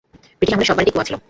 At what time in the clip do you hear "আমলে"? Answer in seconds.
0.55-0.67